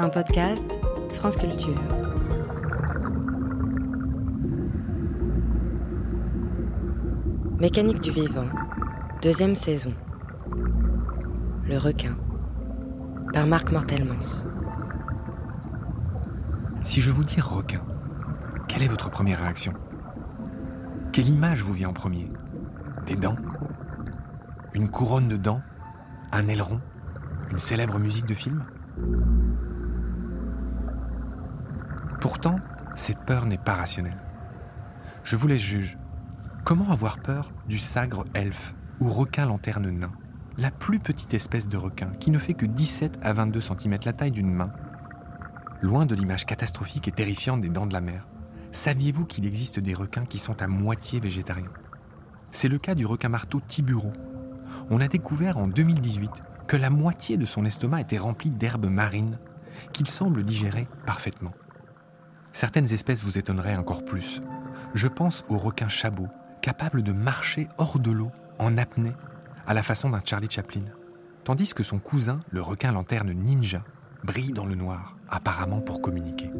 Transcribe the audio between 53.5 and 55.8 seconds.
Tiburon. On a découvert en